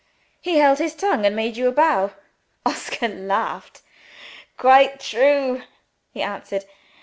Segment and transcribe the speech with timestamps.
[0.41, 2.13] "He held his tongue, and made you a bow."
[2.65, 3.83] Oscar laughed.
[4.57, 5.61] "Quite true!"
[6.11, 6.65] he answered.